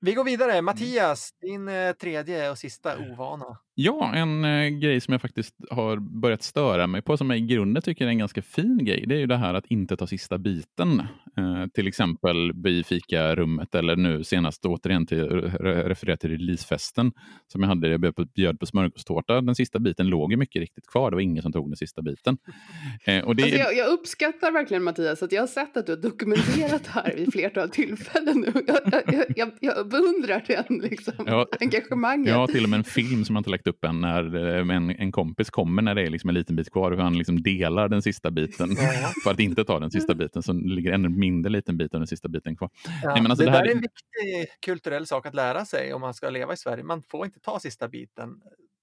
[0.00, 0.62] Vi går vidare.
[0.62, 3.58] Mattias, din eh, tredje och sista ovana.
[3.76, 7.42] Ja, en eh, grej som jag faktiskt har börjat störa mig på, som jag i
[7.42, 10.06] grunden tycker är en ganska fin grej, det är ju det här att inte ta
[10.06, 11.00] sista biten.
[11.36, 17.12] Eh, till exempel vid fikarummet eller nu senast återigen till re- referera till releasefesten
[17.52, 19.40] som jag hade, jag bjöd på, bjöd på smörgåstårta.
[19.40, 22.02] Den sista biten låg ju mycket riktigt kvar, det var ingen som tog den sista
[22.02, 22.36] biten.
[23.06, 25.92] Eh, och det, Alltså jag, jag uppskattar verkligen Mattias att jag har sett att du
[25.92, 28.52] har dokumenterat det här vid flertal tillfällen nu.
[28.66, 32.28] Jag, jag, jag, jag beundrar den liksom, Ja, engagemanget.
[32.28, 34.76] Jag har till och med en film som jag inte lagt upp än när eh,
[34.76, 37.18] en, en kompis kommer när det är liksom en liten bit kvar och hur han
[37.18, 39.12] liksom delar den sista biten Ja.
[39.24, 42.06] för att inte ta den sista biten så ligger ännu mindre liten bit av den
[42.06, 42.70] sista biten kvar.
[43.02, 45.94] Ja, Nej, men alltså det, det här är en viktig kulturell sak att lära sig
[45.94, 46.84] om man ska leva i Sverige.
[46.84, 48.30] Man får inte ta sista biten.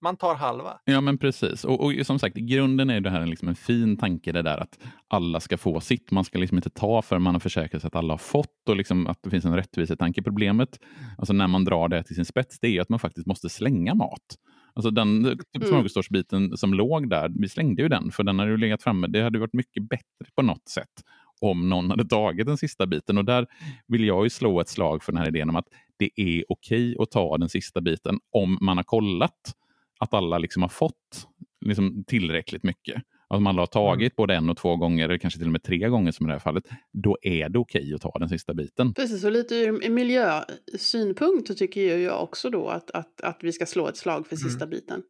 [0.03, 0.79] Man tar halva.
[0.85, 3.97] Ja men precis och, och som sagt i grunden är det här liksom en fin
[3.97, 6.11] tanke det där att alla ska få sitt.
[6.11, 8.75] Man ska liksom inte ta förrän man har försäkrat sig att alla har fått och
[8.75, 10.23] liksom att det finns en rättvisetanke.
[10.23, 10.79] Problemet
[11.17, 13.95] alltså när man drar det till sin spets det är att man faktiskt måste slänga
[13.95, 14.37] mat.
[14.73, 18.57] Alltså den typ smörgåstårsbiten som låg där, vi slängde ju den för den hade ju
[18.57, 19.07] legat framme.
[19.07, 21.03] Det hade varit mycket bättre på något sätt
[21.41, 23.17] om någon hade tagit den sista biten.
[23.17, 23.47] Och där
[23.87, 26.95] vill jag ju slå ett slag för den här idén om att det är okej
[26.99, 29.55] att ta den sista biten om man har kollat
[29.99, 31.27] att alla liksom har fått
[31.65, 33.03] liksom tillräckligt mycket.
[33.33, 35.77] Att man har tagit både en och två gånger, eller kanske till och med tre
[35.89, 36.63] gånger som i det här fallet,
[36.93, 38.93] då är det okej att ta den sista biten.
[38.93, 43.51] Precis, och lite ur miljösynpunkt så tycker ju jag också då att, att, att vi
[43.51, 45.01] ska slå ett slag för sista biten.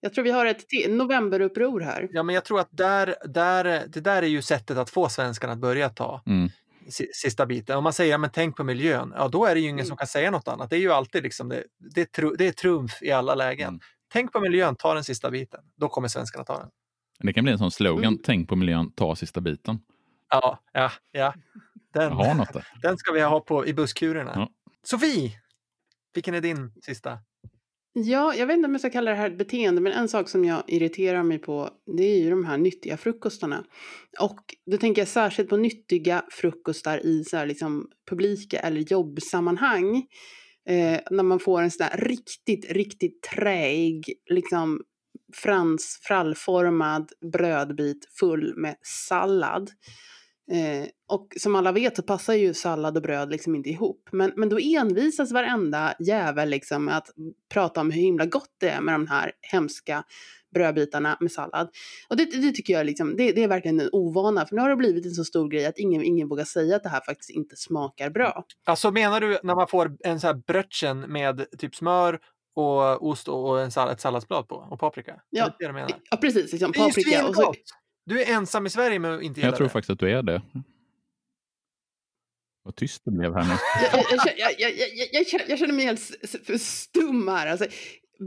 [0.00, 2.08] Jag tror vi har ett novemberuppror här.
[2.12, 5.52] Ja, men jag tror att där, där, det där är ju sättet att få svenskarna
[5.52, 6.48] att börja ta Mm.
[6.88, 7.76] si- sista biten.
[7.76, 9.86] Om man säger ja, men tänk på miljön, ja då är det ju ingen Mm.
[9.86, 10.70] som kan säga något annat.
[10.70, 11.62] Det är ju alltid liksom det,
[11.94, 13.68] det, är, tru, det är trumf i alla lägen.
[13.68, 13.80] Mm.
[14.12, 15.60] Tänk på miljön, ta den sista biten.
[15.76, 16.68] Då kommer svenskarna ta den.
[17.24, 18.20] Det kan bli en sån slogan, Mm.
[18.24, 19.78] tänk på miljön, ta sista biten.
[20.30, 21.34] Ja, ja, ja.
[21.94, 22.66] Den, har något där.
[22.82, 24.32] den ska vi ha på i busskurerna.
[24.34, 24.48] Ja.
[24.82, 25.32] Sofie,
[26.14, 27.18] vilken är din sista?
[27.92, 30.28] Ja, jag vet inte om jag ska kalla det här ett beteende, men en sak
[30.28, 33.64] som jag irriterar mig på, det är ju de här nyttiga frukostarna.
[34.20, 39.96] Och då tänker jag särskilt på nyttiga frukostar i så här liksom publika eller jobbsammanhang.
[40.68, 44.80] Eh, när man får en sån där riktigt, riktigt träig, liksom
[45.32, 49.70] frans, frallformad brödbit full med sallad.
[50.50, 54.08] Eh, och som alla vet så passar ju sallad och bröd liksom inte ihop.
[54.12, 57.08] Men, men då envisas varenda jävel liksom med att
[57.52, 60.04] prata om hur himla gott det är med de här hemska
[60.54, 61.68] brödbitarna med sallad.
[62.08, 64.46] Och det, det tycker jag liksom, det, det är verkligen en ovana.
[64.46, 66.82] För nu har det blivit en så stor grej att ingen, ingen vågar säga att
[66.82, 68.44] det här faktiskt inte smakar bra.
[68.64, 72.18] Alltså menar du när man får en sån här brötchen med typ smör
[72.58, 75.20] och ost och en sall- ett salladsblad på och paprika?
[75.30, 75.44] Ja.
[75.44, 76.00] Är det det du menar?
[76.10, 76.52] Ja, precis.
[76.52, 77.54] Liksom, Det är paprika och så!
[78.06, 79.72] Du är ensam i Sverige med att inte gilla Jag tror det.
[79.72, 80.42] faktiskt att du är det.
[82.62, 83.50] Vad tyst det blev här nu.
[83.92, 86.00] jag, jag, jag, jag, jag, jag, jag, känner, mig helt
[86.60, 87.46] stum här.
[87.46, 87.66] Alltså,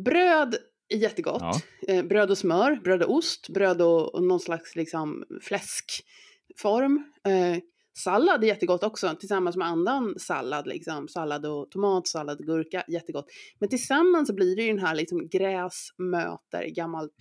[0.06, 0.56] bröd
[0.90, 1.42] är jättegott.
[1.42, 1.62] Ja.
[1.88, 7.04] Eh, bröd och smör, bröd och ost, bröd och, och någon slags liksom, fläskform.
[7.28, 7.58] Eh,
[7.98, 10.68] sallad är jättegott också, tillsammans med annan sallad.
[10.68, 11.08] Liksom.
[11.08, 13.26] Sallad och tomat, sallad och gurka, jättegott.
[13.60, 17.12] Men tillsammans så blir det ju den här liksom, gräs möter gammalt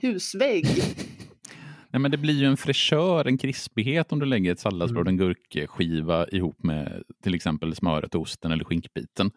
[0.00, 0.66] husvägg.
[1.92, 5.10] Nej, men det blir ju en fräschör, en krispighet om du lägger ett salladsblad och
[5.12, 5.20] Mm.
[5.20, 9.30] en gurkskiva ihop med till exempel smöret, osten eller skinkbiten.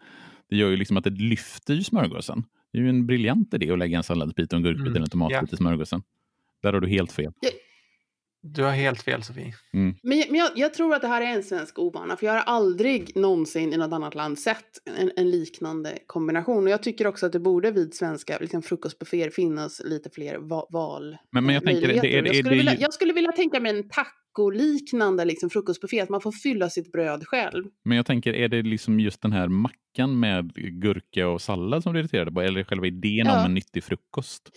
[0.49, 2.43] Det gör ju liksom att det lyfter ju smörgåsen.
[2.71, 5.05] Det är ju en briljant idé att lägga en salladsbit och en gurkbit Mm, eller
[5.05, 5.55] en tomatbit ja.
[5.55, 6.01] i smörgåsen.
[6.61, 7.31] Där har du helt fel.
[8.45, 9.53] Du har helt fel Sofie.
[9.71, 12.33] Men, jag, men jag, jag tror att det här är en svensk ovana, för jag
[12.33, 14.65] har aldrig någonsin i något annat land sett
[14.97, 16.63] en, en liknande kombination.
[16.63, 20.67] Och jag tycker också att det borde vid svenska liksom, frukostbufféer finnas lite fler va
[20.69, 21.17] val.
[21.31, 22.07] Men, men jag tänker, möjligheter.
[22.09, 25.25] det är, jag, är, skulle det vilja, ju, jag skulle vilja tänka mig en taco-liknande
[25.25, 27.65] liksom, frukostbuffé, att man får fylla sitt bröd själv.
[27.85, 31.93] men jag tänker, är det liksom just den här mackan med gurka och sallad som
[31.93, 32.41] du irriterade på?
[32.41, 33.39] Eller själva idén Ja.
[33.39, 34.49] om en nyttig frukost?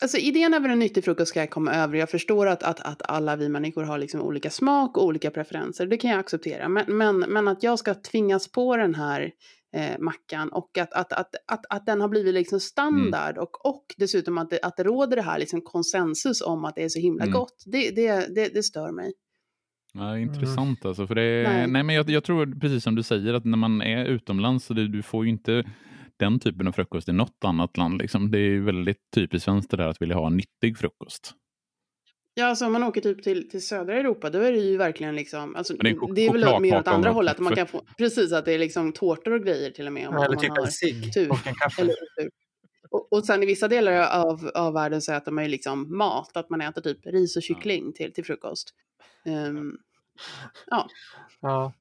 [0.00, 1.98] Alltså idén över en nyttig frukost ska jag komma över.
[1.98, 5.86] Jag förstår att, att, att alla vi människor har liksom olika smak och olika preferenser.
[5.86, 6.68] Det kan jag acceptera.
[6.68, 9.30] Men, men, men att jag ska tvingas på den här
[9.74, 13.84] eh, mackan och att, att, att, att, att den har blivit liksom standard och, och
[13.96, 17.00] dessutom att det, att det råder det här liksom konsensus om att det är så
[17.00, 17.34] himla Mm.
[17.34, 17.62] gott.
[17.66, 19.12] Det, det, det, det stör mig.
[19.94, 21.06] Ja, intressant alltså.
[21.06, 21.66] För det, Nej.
[21.66, 21.82] nej.
[21.82, 24.88] men jag, jag tror precis som du säger att när man är utomlands så det,
[24.88, 25.64] du får ju inte
[26.18, 27.98] den typen av frukost i något annat land.
[28.02, 28.30] Liksom.
[28.30, 31.34] Det är ju väldigt typiskt svenskt det där att vilja ha en nyttig frukost.
[32.34, 35.16] Ja, alltså om man åker typ till, till södra Europa, då är det ju verkligen
[35.16, 37.34] liksom, alltså, det är det är väl mer åt andra hållet.
[37.34, 40.08] att Man kan få, precis, att det är liksom tårtor och grejer till och med.
[40.08, 41.82] Om, Eller om man typ har en cigg och en kaffe.
[41.82, 41.94] Eller.
[42.90, 46.36] Och, och sen i vissa delar av, av världen så äter man ju liksom mat,
[46.36, 48.74] att man äter typ ris och kyckling till, till frukost.
[49.24, 49.72] Ehm,
[50.66, 50.88] ja,
[51.40, 51.72] Ja.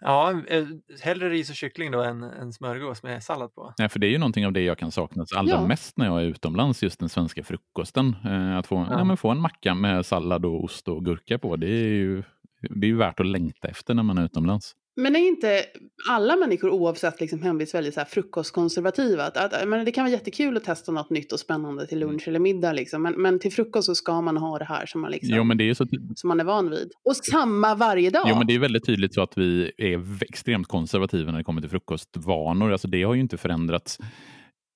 [0.00, 0.64] Ja, eh,
[1.02, 3.74] hellre ris och kyckling då än en smörgås med sallad på.
[3.78, 5.66] Nej, för det är ju någonting av det jag kan sakna allra Ja.
[5.66, 8.16] mest när jag är utomlands, just den svenska frukosten.
[8.24, 8.86] Eh, att få, ja.
[8.90, 9.04] Ja.
[9.04, 12.22] men få en macka med sallad och ost och gurka på, det är ju,
[12.70, 14.72] det är värt att längta efter när man är utomlands.
[14.98, 15.64] Men är inte
[16.10, 19.24] alla människor oavsett liksom hemvist väldigt så här frukostkonservativa?
[19.24, 22.28] Att, att, men det kan vara jättekul att testa något nytt och spännande till lunch
[22.28, 22.72] eller middag.
[22.72, 23.02] Liksom.
[23.02, 25.56] Men, men till frukost så ska man ha det här som man, liksom, Jo, men
[25.58, 26.90] det är så som man är van vid.
[27.04, 28.24] Och samma varje dag.
[28.28, 31.60] Jo, men det är väldigt tydligt så att vi är extremt konservativa när det kommer
[31.60, 32.72] till frukostvanor.
[32.72, 33.98] Alltså det har ju inte förändrats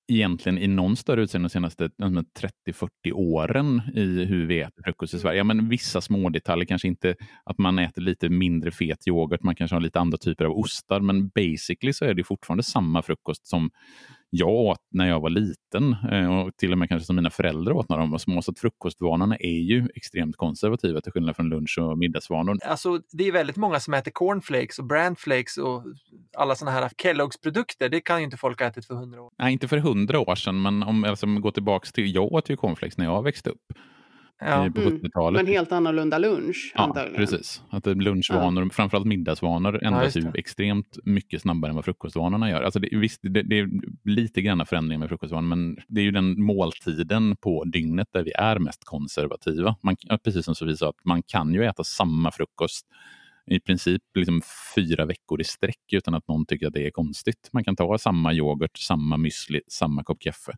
[0.07, 5.19] egentligen i någon större utsträckning de senaste 30-40 åren i hur vi äter frukost i
[5.19, 5.37] Sverige.
[5.37, 9.55] Ja, men vissa små detaljer, kanske inte att man äter lite mindre fet yoghurt, man
[9.55, 13.47] kanske har lite andra typer av ostar, men basically så är det fortfarande samma frukost
[13.47, 13.69] som
[14.35, 17.73] jag åt när jag var liten eh, och till och med kanske som mina föräldrar
[17.73, 18.41] åt när de var små.
[18.41, 22.57] Så att frukostvanorna är ju extremt konservativa till skillnad från lunch och middagsvanor.
[22.65, 25.83] Alltså, det är väldigt många som äter cornflakes och brandflakes och
[26.37, 27.89] alla sådana här Kelloggs produkter.
[27.89, 29.31] Det kan ju inte folk ha ätit för hundra år.
[29.39, 32.15] Nej, inte för hundra år sedan, men om alltså, vi går tillbaka till...
[32.15, 33.73] Jag åt ju cornflakes när jag växte upp
[34.45, 34.65] Ja.
[34.65, 35.39] eh, på Mm, 70-talet.
[35.43, 37.15] Men helt annorlunda lunch Ja, antagligen.
[37.17, 37.61] precis.
[37.69, 42.61] Att lunchvanor, framförallt middagsvanor, ändras just ju extremt mycket snabbare än vad frukostvanorna gör.
[42.61, 43.69] Alltså det, visst, det, det är
[44.03, 48.31] lite grann förändringar med frukostvanor, men det är ju den måltiden på dygnet där vi
[48.31, 49.75] är mest konservativa.
[49.83, 52.85] Man, ja, precis som Sofie sa, att man kan ju äta samma frukost
[53.45, 54.41] i princip liksom
[54.75, 57.49] fyra veckor i sträck utan att någon tycker att det är konstigt.
[57.53, 60.53] Man kan ta samma yoghurt, samma müsli, samma kopp kaffe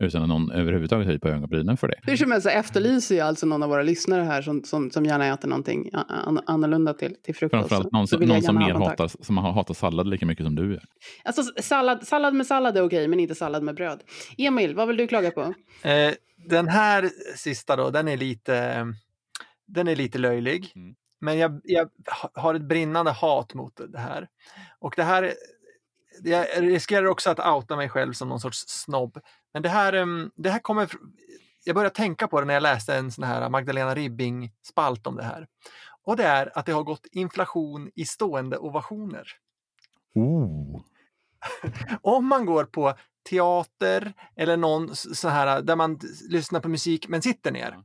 [0.00, 1.94] utan att någon överhuvudtaget höjer på ögonbrynen för det.
[2.02, 5.04] Hur som helst så efterlyser jag alltså någon av våra lyssnare här som, som, som
[5.04, 7.68] gärna äter någonting an annorlunda till, till frukost.
[7.68, 10.84] Framförallt någon, som, någon som mer hatar, som hatar sallad lika mycket som du gör.
[11.24, 14.02] Alltså sallad, sallad med sallad är okej, men inte sallad med bröd.
[14.38, 15.54] Emil, vad vill du klaga på?
[15.88, 16.12] Eh,
[16.48, 18.86] den här sista då, den är lite,
[19.66, 20.72] den är lite löjlig.
[20.74, 20.94] Mm.
[21.20, 21.88] Men jag, jag
[22.34, 24.28] har ett brinnande hat mot det här.
[24.78, 25.34] Och det här
[26.24, 29.18] jag riskerar också att outa mig själv som någon sorts snobb.
[29.52, 30.90] Men det här, ehm, det här kommer...
[31.64, 35.22] Jag började tänka på det när jag läste en sån här Magdalena Ribbing-spalt om det
[35.22, 35.46] här.
[36.02, 39.26] Och det är att det har gått inflation i stående ovationer.
[40.14, 40.80] Oh.
[42.02, 42.94] om man går på
[43.30, 47.78] teater eller någon så här där man lyssnar på musik men sitter ner.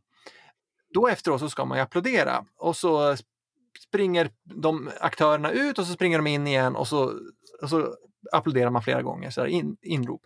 [0.94, 3.16] Då efteråt så ska man ju applådera och så
[3.88, 7.14] springer de aktörerna ut och så springer de in igen och så,
[7.62, 7.96] och så
[8.32, 10.22] applåderar man flera gånger, så in, inrop.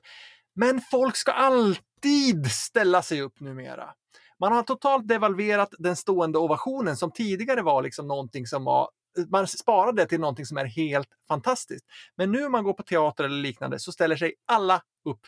[0.59, 3.93] Men folk ska alltid ställa sig upp numera.
[4.39, 8.89] Man har totalt devalverat den stående ovationen som tidigare var liksom någonting som var
[9.29, 11.85] man sparade till någonting som är helt fantastiskt.
[12.15, 15.21] Men nu när man går på teater eller liknande så ställer sig alla upp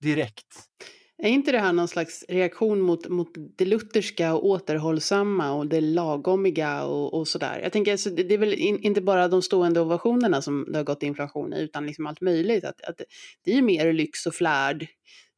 [0.00, 0.68] direkt.
[1.24, 5.80] Är inte det här någon slags reaktion mot, mot det lutherska och återhållsamma och det
[5.80, 7.60] lagomiga och, och sådär?
[7.62, 10.84] Jag tänker, alltså, det, är väl in, inte bara de stående ovationerna som det har
[10.84, 12.64] gått inflation i, utan liksom allt möjligt.
[12.64, 13.00] Att, att
[13.44, 14.86] det är ju mer lyx och flärd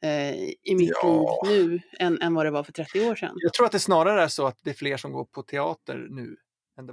[0.05, 1.43] eh, i mitt ja.
[1.47, 3.35] liv nu än, än vad det var för 30 år sedan.
[3.35, 6.07] Jag tror att det snarare är så att det är fler som går på teater
[6.11, 6.37] nu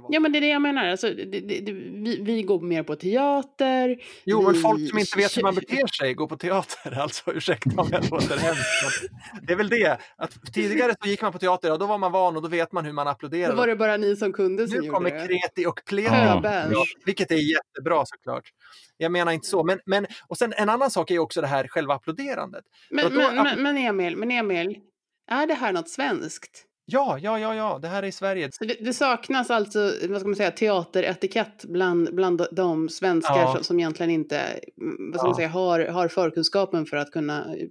[0.08, 0.88] Ja, men det är det jag menar.
[0.88, 3.96] Alltså, det, det, det, vi, vi, går mer på teater.
[4.24, 4.46] Jo, vi...
[4.46, 6.98] men folk som inte vet hur man beter sig går på teater.
[6.98, 9.10] Alltså, ursäkta om jag låter hemskt.
[9.42, 9.98] Det är väl det.
[10.16, 12.72] Att tidigare så gick man på teater och då var man van och då vet
[12.72, 13.50] man hur man applåderar.
[13.50, 16.40] Då var det bara ni som kunde som Nu kommer kreti och pleno.
[16.44, 16.84] Ja.
[17.04, 18.44] Vilket är jättebra såklart.
[18.96, 19.64] Jag menar inte så.
[19.64, 22.64] Men, men, och sen en annan sak är också det här själva applåderandet.
[22.90, 24.78] Men, men, men, men, Emil, men Emil,
[25.30, 26.66] är det här något svenskt?
[26.92, 28.52] Ja, ja, ja, ja, det här är i Sverige.
[28.52, 33.54] Så det, det, saknas alltså vad ska man säga, teateretikett bland, bland de svenskar ja.
[33.54, 35.28] som, som egentligen inte mm, vad ska ja.
[35.28, 37.66] man säga, har, har förkunskapen för att kunna eh,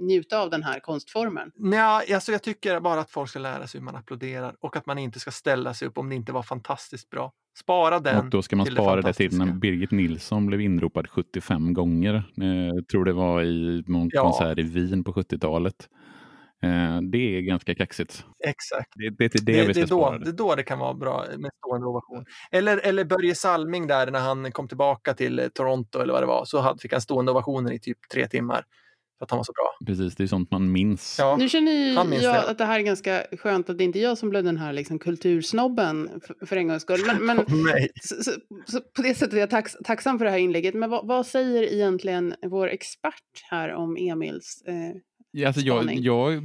[0.00, 1.52] njuta av den här konstformen?
[1.54, 4.86] Nej, alltså jag tycker bara att folk ska lära sig hur man applåderar och att
[4.86, 7.32] man inte ska ställa sig upp om det inte var fantastiskt bra.
[7.58, 8.18] Spara den.
[8.18, 12.22] Och då ska man spara det, det till när Birgit Nilsson blev inropad 75 gånger.
[12.34, 14.22] Jag eh, tror det var i någon ja.
[14.22, 15.88] konsert i Wien på 70-talet.
[16.62, 18.24] Eh, det är ganska kaxigt.
[18.44, 18.92] Exakt.
[18.94, 21.50] Det, det, det, det, det, är då, det är då det kan vara bra med
[21.58, 22.24] stående ovation.
[22.50, 26.26] Eller, eller Börje Salming där när han kom tillbaka till eh, Toronto eller vad det
[26.26, 28.64] var, så fick han stående ovationer i typ tre timmar.
[29.18, 29.86] För att han var så bra.
[29.86, 31.16] Precis, det är sånt man minns.
[31.18, 34.18] Ja, nu känner jag att det här är ganska skönt att det inte är jag
[34.18, 37.00] som blev den här liksom kultursnobben för, för en gångs skull.
[37.20, 38.30] Men, men så, så,
[38.66, 40.74] så, på det sättet är jag tax, tacksam för det här inlägget.
[40.74, 44.96] Men vad, vad säger egentligen vår expert här om Emils eh,
[45.34, 46.42] Ja, alltså jag, jag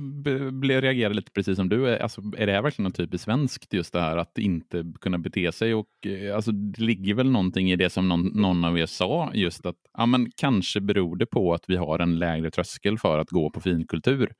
[0.54, 1.98] blev, reagerade lite precis som du.
[1.98, 5.52] Alltså, är det här verkligen något typiskt svenskt, just det här att inte kunna bete
[5.52, 5.74] sig?
[5.74, 9.32] Och, eh, alltså, det ligger väl någonting i det som någon, någon av er sa,
[9.34, 13.20] just att ja, men, kanske beror det på att vi har en lägre tröskel för
[13.20, 14.32] att gå på finkultur.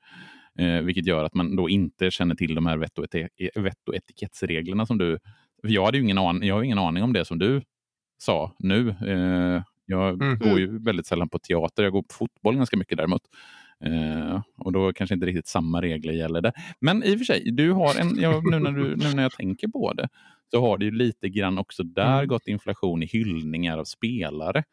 [0.58, 3.88] Eh, vilket gör att man då inte känner till de här vett och, ete vett
[3.88, 5.18] och etikettsreglerna som du...
[5.62, 7.62] Jag, hade ingen aning, jag har ingen aning om det som du
[8.18, 8.88] sa nu.
[8.88, 10.38] Eh, jag mm.
[10.38, 13.22] går ju väldigt sällan på teater, jag går på fotboll ganska mycket däremot.
[13.86, 16.52] Uh, och då kanske inte riktigt samma regler gäller det.
[16.80, 19.32] Men i och för sig, du har en, ja, nu, när du, nu när jag
[19.32, 20.08] tänker på det,
[20.50, 22.28] så har det ju lite grann också där mm.
[22.28, 24.64] gått inflation i hyllningar av spelare.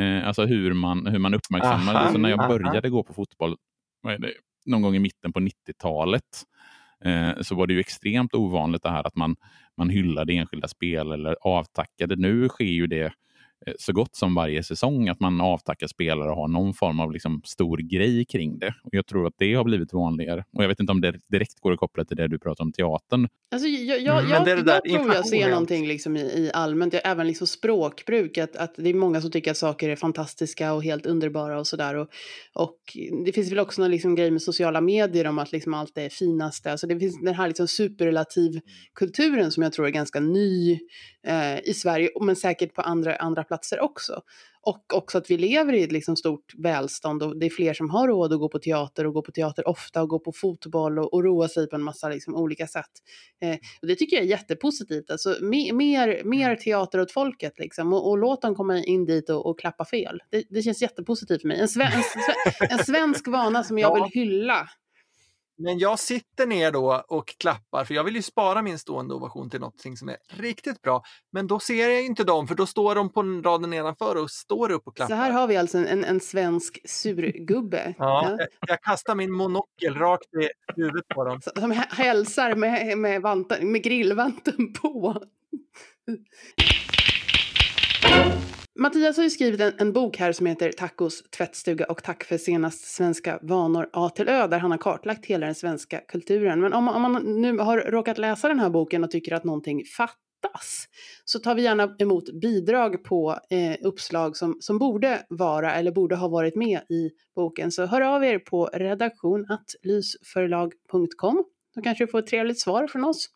[0.00, 1.94] Uh, alltså hur man, hur man uppmärksammar.
[1.94, 3.56] Alltså när jag började gå på fotboll,
[4.02, 4.32] det,
[4.66, 6.42] någon gång i mitten på 90-talet,
[7.06, 9.36] uh, så var det ju extremt ovanligt det här att man,
[9.76, 12.16] man hyllade enskilda spel eller avtackade.
[12.16, 13.12] Nu sker ju det Eh,
[13.78, 17.42] så gott som varje säsong att man avtackar spelare och har någon form av liksom
[17.44, 18.74] stor grej kring det.
[18.82, 20.44] Och Jag tror att det har blivit vanligare.
[20.56, 22.72] Och Jag vet inte om det direkt går att koppla till det du pratar om
[22.72, 23.28] teatern.
[23.52, 26.50] Alltså, jag, jag, mm, jag, det det jag tror jag ser någonting liksom i, i
[26.54, 30.72] allmänt, även liksom språkbruk, att, att det är många som tycker att saker är fantastiska
[30.72, 31.94] och helt underbara och sådär.
[31.94, 32.08] Och,
[32.54, 32.78] och
[33.24, 36.08] det finns väl också någon liksom grej med sociala medier om att liksom allt är
[36.08, 36.70] finaste.
[36.70, 40.78] Alltså det finns den här liksom superrelativkulturen som jag tror är ganska ny
[41.26, 44.22] eh, i Sverige, men säkert på andra, andra platser också.
[44.62, 47.90] Och också att vi lever i ett liksom stort välstånd och det är fler som
[47.90, 50.98] har råd att gå på teater och gå på teater ofta och gå på fotboll
[50.98, 52.90] och, och roa sig på en massa liksom olika sätt.
[53.42, 55.10] Eh, och det tycker jag är jättepositivt.
[55.10, 56.58] Alltså, me, mer, mer mm.
[56.58, 60.18] teater åt folket liksom och, och låt dem komma in dit och, och klappa fel.
[60.30, 61.60] Det, det, känns jättepositivt för mig.
[61.60, 64.68] En, sve, en, en svensk vana som jag vill hylla
[65.62, 69.50] Men jag sitter ner då och klappar, för jag vill ju spara min stående ovation
[69.50, 71.02] till något som är riktigt bra.
[71.32, 74.70] Men då ser jag inte dem, för då står de på raden nedanför och står
[74.70, 75.14] upp och klappar.
[75.14, 77.94] Så här har vi alltså en, en svensk surgubbe.
[77.98, 81.40] ja, jag, jag kastar min monokel rakt i huvudet på dem.
[81.56, 85.22] Som hälsar med, med, vanten, med grillvanten på.
[88.82, 92.38] Mattias har ju skrivit en, en, bok här som heter Tacos tvättstuga och tack för
[92.38, 96.60] senast svenska vanor A till Ö där han har kartlagt hela den svenska kulturen.
[96.60, 99.84] Men om, om man nu har råkat läsa den här boken och tycker att någonting
[99.84, 100.84] fattas
[101.24, 106.16] så tar vi gärna emot bidrag på eh, uppslag som, som borde vara eller borde
[106.16, 107.72] ha varit med i boken.
[107.72, 111.44] Så hör av er på redaktion.lysförlag.com.
[111.74, 113.28] Då kanske du får ett trevligt svar från oss.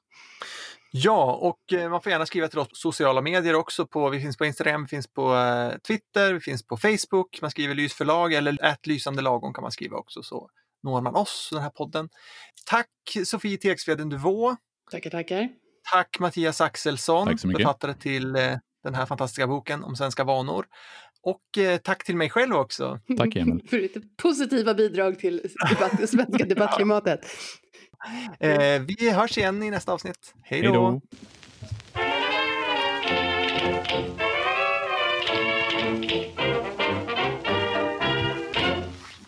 [0.96, 3.86] Ja, och eh, man får gärna skriva till oss på sociala medier också.
[3.86, 7.38] På, vi finns på Instagram, vi finns på eh, Twitter, vi finns på Facebook.
[7.40, 10.50] Man skriver lysförlag eller ät lysande lagom kan man skriva också så
[10.82, 12.08] når man oss, den här podden.
[12.66, 12.88] Tack
[13.24, 14.56] Sofie Tegsveden Duvå.
[14.90, 15.48] Tackar, tackar.
[15.92, 20.66] Tack Mattias Axelsson, Tack författare till eh, den här fantastiska boken om svenska vanor.
[21.22, 23.00] Och eh, tack till mig själv också.
[23.18, 23.66] Tack Emil.
[23.70, 27.20] För ditt positiva bidrag till debatt, svenska debattklimatet.
[28.38, 30.34] Eh, vi hörs igen i nästa avsnitt.
[30.42, 31.00] Hej då!